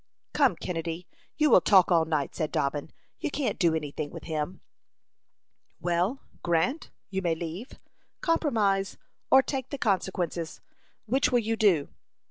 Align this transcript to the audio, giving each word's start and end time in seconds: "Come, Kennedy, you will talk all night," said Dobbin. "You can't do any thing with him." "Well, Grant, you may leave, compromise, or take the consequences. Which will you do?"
"Come, 0.33 0.55
Kennedy, 0.55 1.05
you 1.37 1.51
will 1.51 1.61
talk 1.61 1.91
all 1.91 2.05
night," 2.05 2.33
said 2.33 2.51
Dobbin. 2.51 2.89
"You 3.19 3.29
can't 3.29 3.59
do 3.59 3.75
any 3.75 3.91
thing 3.91 4.09
with 4.09 4.23
him." 4.23 4.61
"Well, 5.79 6.21
Grant, 6.41 6.89
you 7.11 7.21
may 7.21 7.35
leave, 7.35 7.73
compromise, 8.19 8.97
or 9.29 9.43
take 9.43 9.69
the 9.69 9.77
consequences. 9.77 10.59
Which 11.05 11.31
will 11.31 11.37
you 11.37 11.55
do?" 11.55 11.89